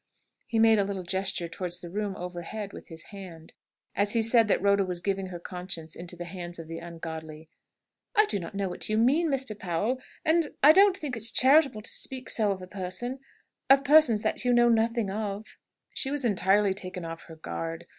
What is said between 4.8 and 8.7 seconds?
was giving her conscience into the hands of the ungodly. "I don't know